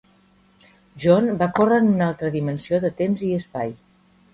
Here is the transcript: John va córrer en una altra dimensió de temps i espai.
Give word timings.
John 1.03 1.29
va 1.43 1.49
córrer 1.61 1.79
en 1.85 1.93
una 1.93 2.09
altra 2.09 2.35
dimensió 2.41 2.85
de 2.87 2.95
temps 3.05 3.31
i 3.31 3.35
espai. 3.41 3.77